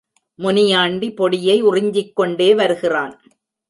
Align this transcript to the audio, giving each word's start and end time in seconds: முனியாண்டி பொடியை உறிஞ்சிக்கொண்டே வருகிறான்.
முனியாண்டி 0.39 1.11
பொடியை 1.11 1.63
உறிஞ்சிக்கொண்டே 1.63 2.55
வருகிறான். 2.55 3.15